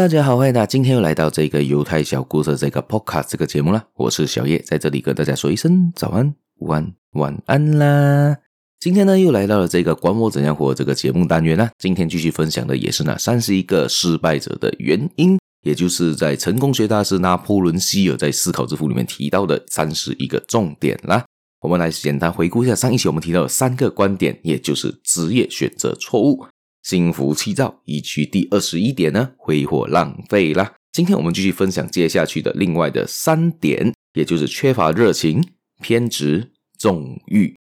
[0.00, 3.84] 大家好，欢迎大家今天又来到这个犹太小故事这个 Podcast 这个节目了。
[3.96, 8.38] 我是小叶，在这里跟大家说一声早安、午安、晚安啦。
[8.78, 11.70] 今天呢，又来到了这个管我怎样活这个节目单元啦。
[11.78, 21.22] 今天继续分享的也是那三十一个失败者的原因，也就是在成功学大师拿破仑希尔在《思考致富》里面提到的三十一个重点啦。
[21.60, 26.46] 我们来简单回顾一下上一期我们提到的三个观点，也就是职业选择错误、
[26.82, 30.74] 心浮气躁，以及第二十一点呢，挥霍浪费啦。
[30.92, 35.42] 今天我们继续分享接下去的另外的三点，也就是缺乏热情、
[35.80, 37.54] 偏执、纵欲。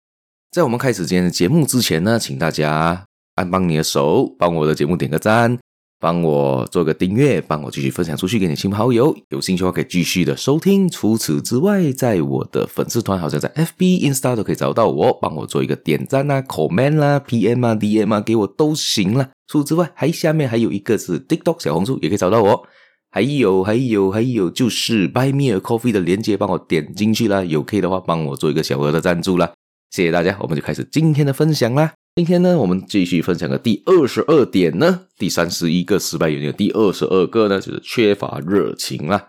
[0.53, 5.59] 在我们开始今天的节目之前呢，请大家按帮你的手，帮我的节目点个赞。
[5.99, 9.17] 帮我做个订阅，帮我继续分享出去给你亲朋好友。
[9.31, 10.89] 有兴趣的话可以继续的收听。
[10.89, 19.31] 除此之外，在我的粉丝团，好像在 FB、Insta 都可以找到我，帮我做一个点赞啊、comment 啦、PM 啊、DM 啊，给我都行啦。
[19.47, 22.67] 除此之外，还下面还有一个是 TikTok 小红书，也可以找到我。
[23.11, 27.43] 还有还有还有，就是 Buy Me a Coffee 的链接，帮我点进去啦。
[27.43, 29.51] 有可以的话，帮我做一个小额的赞助啦。
[29.97, 31.95] 谢谢大家，我们就开始今天的分享啦。
[32.17, 39.29] 今天呢，我们继续分享的第二十二点呢，第三十一个失败原因的第二十二个呢，就是缺乏热情啦。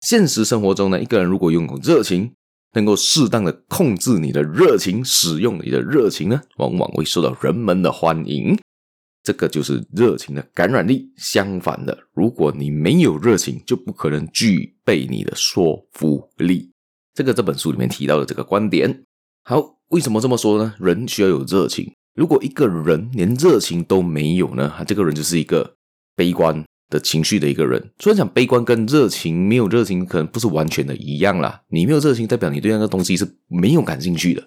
[0.00, 2.32] 现实生活中呢，一个人如果拥有热情，
[2.72, 8.58] 能够适当的控制你的热情，使用你的热情呢，往往会受到人们的欢迎。
[9.22, 11.12] 这个就是热情的感染力。
[11.16, 16.72] 相反的，如果你没有热情，就不可能具备你的说服力。
[17.14, 19.04] 这个这本书里面提到的这个观点。
[19.44, 20.74] 好，为什么这么说呢？
[20.78, 21.90] 人需要有热情。
[22.14, 24.72] 如果一个人连热情都没有呢？
[24.76, 25.74] 他这个人就是一个
[26.16, 27.90] 悲观的情绪的一个人。
[27.98, 31.62] 虽然讲悲观跟热情没有热情可能不是完全的一样啦。
[31.68, 34.44] 你没有热情，代表你对那个东西是没有感兴趣的。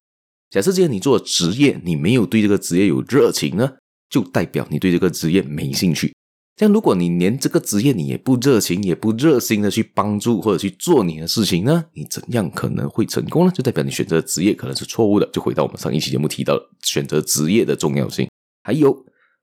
[0.50, 3.72] 假设今天你做职业，你没有对这个职业有热情呢，
[4.10, 6.14] 就代表你对这个职业没兴趣。
[6.62, 13.52] 像如果你连这个职业你也不热情，也不热心的去帮助或者去做你的事情呢，你怎样可能会成功呢？
[13.52, 15.28] 就代表你选择职业可能是错误的。
[15.34, 18.30] 就回到我们上一期节目提到的选择职业的重要性。
[18.62, 18.96] 还有，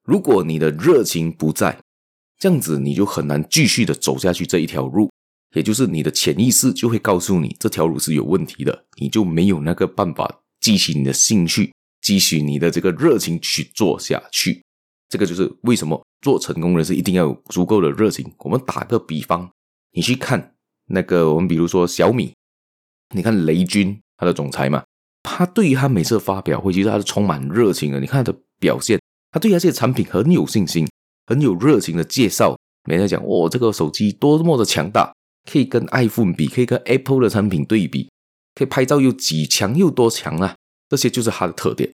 [0.05, 1.77] 如果你的热情不在，
[2.39, 5.11] 这样子你就很难继续的走下去这一条路，
[5.57, 14.62] 也就是你的潜意识就会告诉你这条路是有问题的，你就没有那个办法激起你的兴趣，激起你的这个热情去做下去。
[15.09, 16.01] 这个就是为什么。
[16.21, 18.29] 做成功人士一定要有足够的热情。
[18.39, 19.49] 我们打个比方，
[19.93, 22.35] 你去看那个，我们比如说小米，
[23.15, 24.83] 你看雷军他的总裁嘛，
[25.23, 28.01] 他对于他每次发表会，其实他是充满热情的。
[28.01, 30.89] 你看他的表现，他对他这些产品很有信心，
[31.27, 32.59] 很有热情的介绍。
[32.89, 35.15] 每天讲哦，这个手机多么的强大，
[35.49, 38.11] 可以跟 iPhone 比，可以跟 Apple 的产品对比，
[38.57, 40.57] 可以拍照又几强又多强啊！
[40.89, 41.93] 这些就是他的特点，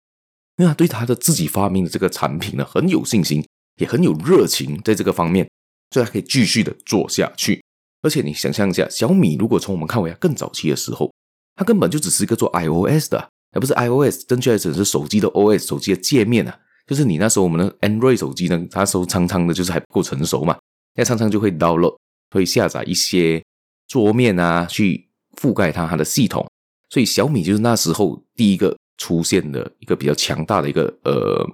[0.61, 3.43] 因为他对他的自己发明的这个产品呢很有信心。
[3.77, 5.49] 也很有热情，在这个方面，
[5.89, 7.63] 所以他可以继续的做下去。
[8.03, 11.11] 而且你想象一下，小米如果从我们看回来更早期的时候，
[11.55, 16.59] 它根本就只是一个做 iOS 的，而不是 iOS，正确来讲是手机的 OS，手机的界面啊。
[16.85, 20.59] 就是你那时候我们的 Android 手机呢，它时候常常的就是还不够成熟嘛，
[20.95, 21.95] 那常常就会 download，
[22.29, 23.41] 会下载一些
[23.87, 25.09] 桌面啊，去
[25.41, 26.45] 覆盖它它的系统。
[26.89, 31.45] 所以小米就是那时候第一个出现的一个比较强大的一个呃。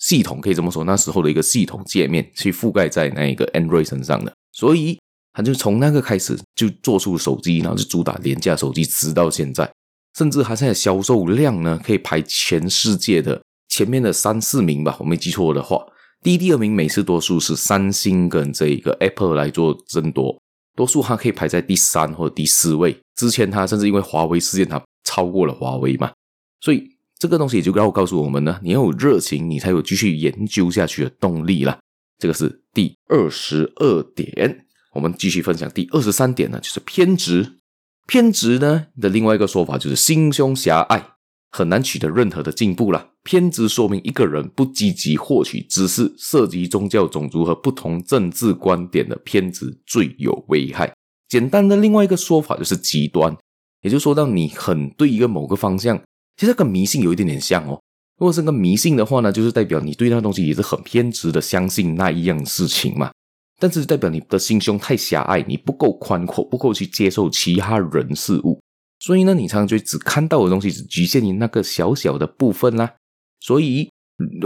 [0.00, 4.98] 系统可以这么说，那时候的一个系统界面去覆盖在那一个 Android 身上的，所以
[5.32, 9.72] 他就从那个开始就做出手机，然后就主打廉价手机，直到现在，
[10.18, 15.82] 甚至他现在销售量呢可以排全世界的前面的三四名吧，我没记错的话，
[16.22, 20.38] 第一、第二名每次多数是三星跟这一个 Apple 来做争夺，
[20.76, 22.94] 多数他可以排在第三或者第四位。
[23.16, 26.12] 之前他甚至因为华为事件，他超过了华为嘛，
[26.60, 26.93] 所以。
[27.18, 31.78] 这个东西也就要告诉我们呢，你要有热情，你才有继续研究下去的动力啦。
[32.18, 37.58] 这个是第二十二点，我们继续分享第二十三点呢，就是偏执。
[38.06, 41.02] 偏执呢的另外一个说法就是心胸狭隘，
[41.50, 43.08] 很难取得任何的进步啦。
[43.22, 50.92] 偏执说明一个人不积极获取知识，涉及宗教、种族和不同政治观点的偏执最有危害。
[51.28, 53.34] 简单的另外一个说法就是极端，
[53.80, 55.98] 也就是说，到你很对一个某个方向。
[56.36, 57.80] 其实跟迷信有一点点像哦。
[58.18, 63.10] 如果是跟迷信的话呢，就是代表你对那东西也是很偏执的，相信那一样事情嘛。
[63.58, 68.60] 但是代表你的心胸太狭隘，你不够宽阔，不够去接受其他人事物。
[69.00, 72.94] 所以呢，你常常就只看到的东西只局限于那个小小的部分啦。
[73.40, 73.90] 所以，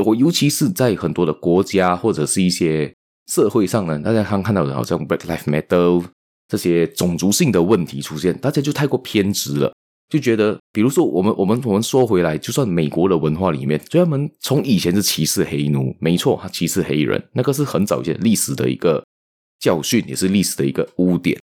[0.05, 2.93] 我尤其是在很多的国家或者是一些
[3.31, 6.05] 社会上呢，大家刚看到的，好像 Black Lives Matter
[6.49, 9.73] 这些种族性的问题出现，大家就太过偏执了。
[10.09, 19.05] 就觉得，比如说我们我们我们说回来，就算美国的文化里面，专门从以前是歧视黑奴，没错，他歧视黑人，那个是很早以前历史的一个
[19.61, 21.39] 教训，也是历史的一个污点。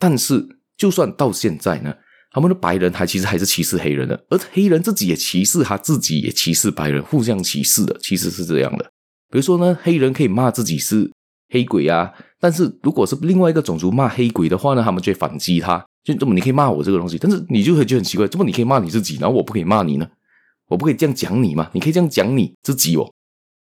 [0.00, 0.44] 但是，
[0.76, 1.94] 就算到现在呢，
[2.32, 8.84] 他们的白人还其实还是歧视黑人的，而黑人自己也歧视他自己，也歧视白人，互相歧视的，其实是这样的。
[9.30, 11.08] 比如说呢，黑人可以骂自己是
[11.50, 15.84] 黑鬼啊，但是如果是另外一个种族骂黑鬼的话呢，他们就会反击他，
[16.14, 20.08] 就这么你可以骂我这个东西，但是你就会觉得很奇怪，这么你可以骂你自己，然后我不可以骂你呢？
[20.68, 21.70] 我不可以这样讲你吗？
[21.74, 23.12] 你可以这样讲你自己哦。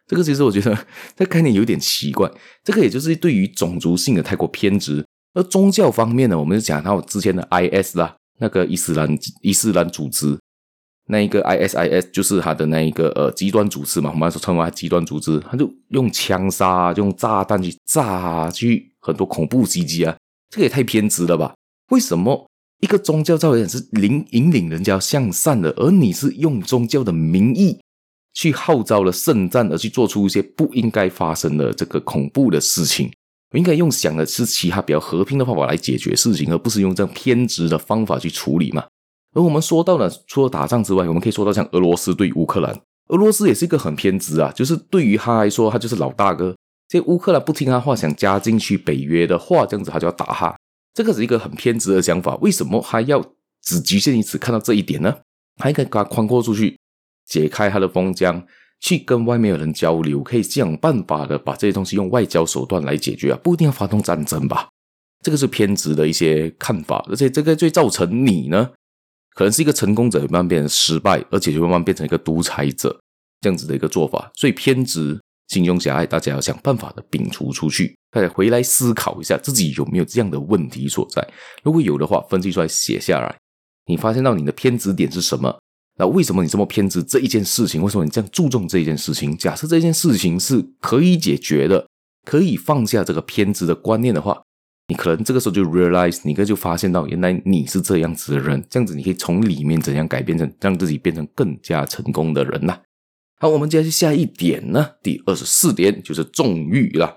[0.07, 0.77] 这个其实我觉得
[1.17, 2.31] 这概念有点奇怪。
[2.65, 5.05] 这个也就是对于种族性的太过偏执。
[5.35, 9.09] 而宗教方面呢，我们就讲到之前的 IS 啦，那个伊斯兰
[9.41, 10.39] 伊斯兰组织，
[11.07, 20.15] 那一个 ISIS 就是他的那一个呃极端组织嘛，我们说称为极端组织，他就用枪杀，用炸弹去炸，去很多恐怖袭击啊，
[20.51, 21.55] 这个也太偏执了吧？
[21.93, 22.49] 为什么？
[22.81, 27.79] 一个宗教照样是领引领人家向善的，而你是用宗教的名义
[28.33, 33.13] 去号召了圣战，而去做出一些不应该发生的这个恐怖的事情。
[33.53, 38.85] 我应该用想的是其他比较和平的方法来解决事情，而不是用这样偏执的方法去处理嘛。
[39.35, 42.75] 而我们说到了，除了打仗之外，我们可以说到像俄罗斯对乌克兰，
[43.09, 46.57] 俄罗斯也是一个很偏执啊，就是对于他来说，他就是老大哥。
[46.89, 50.57] 这乌克兰不听他话，想加进去北约的话，这样子他就要打他。
[50.95, 53.25] 这个是一个很偏执的想法，为什么还要
[53.63, 55.17] 只局限于此看到这一点呢？
[55.57, 56.79] 还可以把它宽阔出去，
[57.27, 58.47] 解开他的封疆，
[58.81, 64.69] 去跟外面的人交流，可以想办法的把这些东西用外交手段来解决啊，不一定要发动战争吧？
[65.23, 68.71] 这个是偏执的一些看法，而且这个最造成你呢，
[69.35, 73.01] 可能是一个成功者，慢慢变成失败，而且就慢慢变成一个独裁者
[73.41, 75.21] 这样子的一个做法，所以偏执。
[75.53, 77.95] 心胸狭隘，大家要想办法的摒除出去。
[78.11, 81.23] 大家回来思考一下，自己有没有这样的问题所在？
[81.63, 83.37] 如果有的话，分析出来写下来。
[83.87, 85.59] 你发现到你的偏执点是什么？
[85.99, 87.83] 那为什么你这么偏执这一件事情？
[87.83, 89.37] 为什么你这样注重这一件事情？
[89.37, 91.87] 假设这件事情是可以解决的，
[92.25, 94.43] 可以放下这个偏执的观念的话，
[94.89, 98.65] 你可能这个时候就 realize，你可就发现到原来你是这样子的人。
[98.71, 102.79] 这样子，你可以从里面怎样改变成让自己变成更加成功的人呐？
[103.43, 107.17] 好，我们接下去下一点呢，第二十四点就是纵欲啦。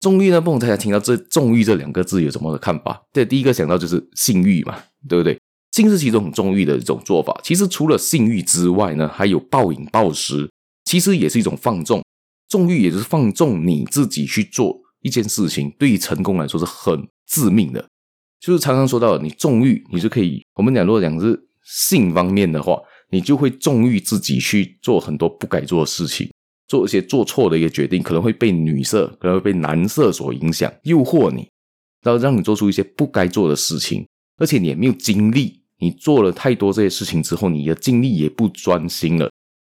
[0.00, 3.02] 纵欲呢，不懂大家听到这“纵欲”这两个字有什么的看法？
[3.10, 4.76] 对，第一个想到就是性欲嘛，
[5.08, 5.40] 对不对？
[5.70, 7.40] 性是其中很纵欲的一种做法。
[7.42, 10.46] 其实除了性欲之外呢，还有暴饮暴食，
[10.84, 12.02] 其实也是一种放纵。
[12.50, 17.82] 纵欲也就是放纵你自己去做一件事情，对于成功来说是很致命的。
[18.38, 22.78] 就是常常说到你纵欲，你就可以，我们讲如果讲是性方面的话。
[23.12, 26.28] 你就会纵欲自己去做很多不该做的事情，
[26.66, 31.46] 做一些做错的一个决定，可能会被女色，可能会被男色所影响，诱惑你，
[32.02, 34.06] 然后让你做出一些不该做的事情，
[34.38, 39.30] 而且你也没有精力，你做了太多这些事情之后，你的精力也不专心了，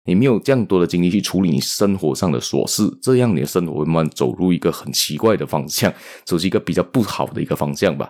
[0.04, 5.92] 你没有这样多的精力去处理你生活上的琐事，这样你的生活会慢慢走入一个很奇怪的方向，
[6.24, 8.08] 走是一个比较不好的一个方向吧。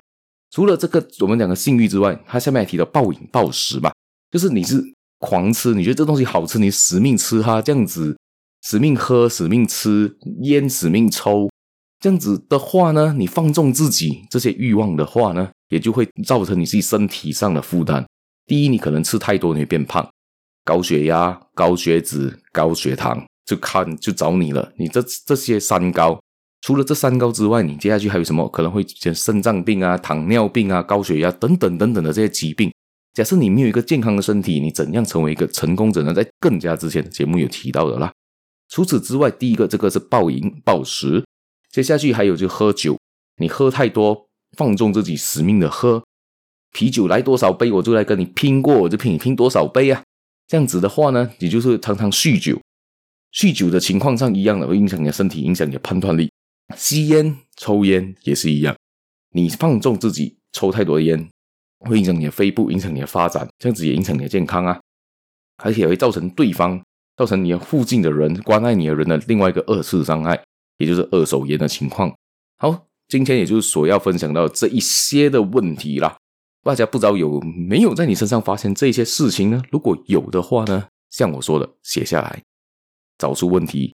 [0.50, 3.91] 除了这个我们讲的性欲之外，他下面还提到暴饮暴食嘛，
[4.31, 4.85] 就是你是。
[5.19, 8.16] 狂吃，你觉得这东西好吃，你死命吃它，这样子
[8.62, 11.49] 死命喝、死命吃烟、死命抽，
[12.00, 18.04] 这样子的话呢，你放纵自己这些欲望的话呢，也就会造成你自己身体上的负担。
[18.47, 20.06] 第一，你可能吃太多，你会变胖，
[20.64, 24.73] 高血压、高血脂、高血糖，就看就找你了。
[24.76, 26.21] 你这这些三高，
[26.61, 28.47] 除了这三高之外，你接下去还有什么？
[28.49, 32.71] 可能会出现肾脏病啊、糖尿病啊、高血压等等等等的这些疾病。
[33.14, 36.12] 假设你没有一个健康的身体，你怎样成为一个成功者呢？
[36.12, 38.12] 在更加之前的节目有提到的啦。
[38.68, 41.25] 除此之外，第一个这个是暴饮暴食，
[41.71, 42.99] 接下去还有就喝酒，
[43.37, 46.04] 你喝太多，放纵自己，死命的喝
[46.73, 50.02] 啤酒，来多少杯我就来跟你拼过，我就拼你拼多少杯啊！
[50.49, 52.61] 这样子的话呢，你就是常常酗酒，
[53.33, 56.28] 酗酒的情况上一样的会影响你的身体，影响你的判断力。
[56.76, 58.75] 吸烟、抽烟也是一样，
[59.30, 61.28] 你放纵自己，抽太多的烟。
[61.85, 64.81] 会影响你的肺部，影响你的发展，这样子也影响你的健康啊，
[65.62, 66.83] 而且会造成对方、
[67.17, 70.43] 造成你附近的人、关爱你的人的另外一个二次伤害，
[70.79, 72.14] 也就是二手烟的情况。
[72.59, 76.17] 好，今天也就是所要分享到这一些的问题啦。
[76.62, 79.62] 大家不知道有没有在你身上发现这些事情呢？
[79.71, 82.43] 如果有的话呢，像我说的，写下来，
[83.19, 83.95] 找出问题，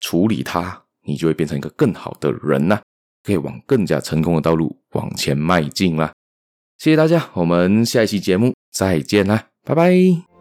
[0.00, 2.78] 处理它，你就会变成一个更好的人呐，
[3.22, 6.12] 可以往更加成功的道路往前迈进啦。
[6.82, 10.31] 谢谢大家，我们下一期节目再见啦，拜拜。